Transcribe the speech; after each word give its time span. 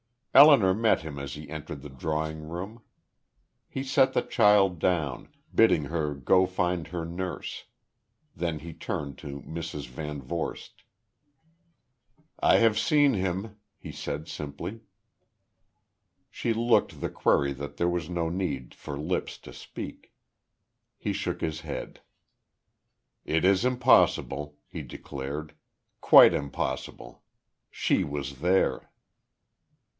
Elinor 0.33 0.73
met 0.73 1.01
him 1.01 1.19
as 1.19 1.33
he 1.35 1.47
entered 1.49 1.81
the 1.81 1.89
drawing 1.89 2.47
room. 2.47 2.81
He 3.67 3.83
set 3.83 4.13
the 4.13 4.21
child 4.23 4.79
down, 4.79 5.27
bidding 5.53 5.83
her 5.85 6.15
go 6.15 6.47
find 6.47 6.87
her 6.87 7.05
nurse; 7.05 7.65
then 8.33 8.59
he 8.59 8.73
turned 8.73 9.17
to 9.19 9.41
Mrs. 9.41 9.87
VanVorst. 9.89 10.71
"I 12.39 12.55
have 12.57 12.79
seen 12.79 13.13
him," 13.13 13.57
he 13.77 13.91
said, 13.91 14.27
simply. 14.29 14.79
She 16.31 16.53
looked 16.53 16.99
the 17.01 17.09
query 17.09 17.51
that 17.53 17.75
there 17.75 17.89
was 17.89 18.09
no 18.09 18.29
need 18.29 18.73
for 18.73 18.97
lips 18.97 19.37
to 19.39 19.51
speak. 19.53 20.13
He 20.97 21.11
shook 21.13 21.41
his 21.41 21.59
head. 21.61 21.99
"It 23.25 23.43
is 23.43 23.65
impossible," 23.65 24.57
he 24.67 24.81
declared. 24.81 25.53
"Quite 25.99 26.33
impossible. 26.33 27.21
She 27.69 28.03
was 28.05 28.39
there." 28.39 28.89